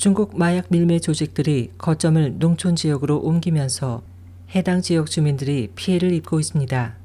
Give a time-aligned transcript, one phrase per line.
[0.00, 4.00] 중국 마약 밀매 조직들이 거점을 농촌 지역으로 옮기면서
[4.54, 6.96] 해당 지역 주민들이 피해를 입고 있습니다.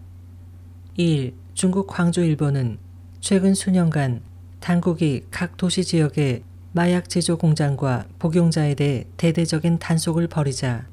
[0.98, 2.78] 2일 중국 광주일보는
[3.20, 4.22] 최근 수년간
[4.62, 10.88] 당국이 각 도시 지역에 마약 제조 공장과 복용자에 대해 대대적인 단속을 벌이자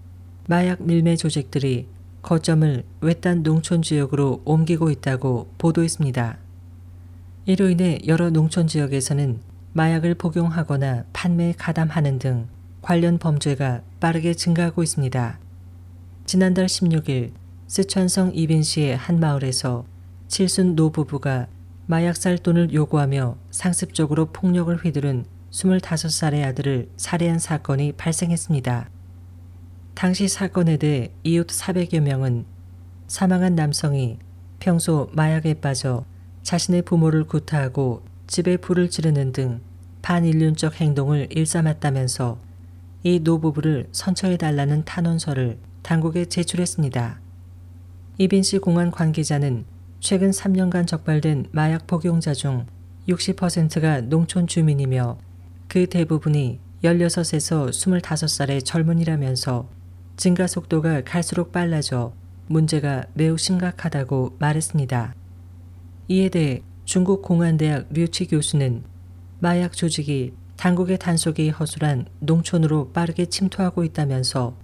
[0.49, 1.87] 마약 밀매 조직들이
[2.23, 6.39] 거점을 외딴 농촌 지역으로 옮기고 있다고 보도했습니다.
[7.47, 12.49] 이로 인해 여러 농촌 지역에서는 마약을 복용하거나 판매에 가담하는 등
[12.83, 15.39] 관련 범죄가 빠르게 증가하고 있습니다.
[16.27, 17.33] 지난달 16일
[17.69, 19.87] 쓰촨성 이빈시의 한 마을에서
[20.29, 21.47] 칠순 노부부가
[21.87, 28.91] 마약 살 돈을 요구하며 상습적으로 폭력을 휘두른 25살의 아들을 살해한 사건이 발생했습니다.
[29.95, 32.45] 당시 사건에 대해 이웃 400여 명은
[33.07, 34.19] 사망한 남성이
[34.59, 36.05] 평소 마약에 빠져
[36.43, 39.61] 자신의 부모를 구타하고 집에 불을 지르는 등
[40.03, 42.39] 반인륜적 행동을 일삼았다면서
[43.05, 47.21] 이 노부부를 선처해달라는 탄원서를 당국에 제출했습니다.
[48.19, 49.65] 이빈 씨 공안 관계자는
[50.01, 52.67] 최근 3년간 적발된 마약 복용자 중
[53.09, 55.19] 60%가 농촌 주민이며
[55.69, 59.69] 그 대부분이 16에서 25살의 젊은이라면서
[60.17, 62.13] 증가 속도가 갈수록 빨라져
[62.49, 65.15] 문제가 매우 심각하다고 말했습니다.
[66.09, 68.83] 이에 대해 중국 공안대학 류치 교수는
[69.43, 74.57] 마약 조직이 당국의 단속이 허술한 농촌으로 빠르게 침투하고 있다면서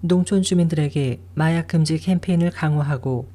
[0.00, 3.28] 농촌 주민들에게 마약 금지 캠페인을 강화하고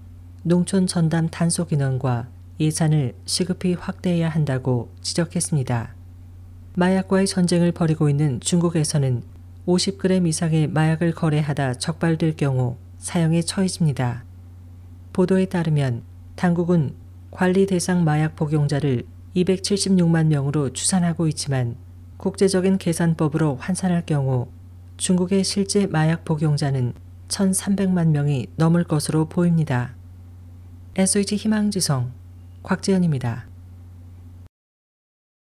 [0.43, 2.27] 농촌 전담 단속 인원과
[2.59, 5.95] 예산을 시급히 확대해야 한다고 지적했습니다.
[6.75, 9.23] 마약과의 전쟁을 벌이고 있는 중국에서는
[9.67, 14.25] 50g 이상의 마약을 거래하다 적발될 경우 사형에 처해집니다.
[15.13, 16.03] 보도에 따르면
[16.35, 16.93] 당국은
[17.31, 21.75] 관리 대상 마약 복용자를 276만 명으로 추산하고 있지만
[22.17, 24.47] 국제적인 계산법으로 환산할 경우
[24.97, 26.93] 중국의 실제 마약 복용자는
[27.27, 29.95] 1,300만 명이 넘을 것으로 보입니다.
[30.95, 32.11] SH 희망지성
[32.63, 33.48] 곽재현입니다.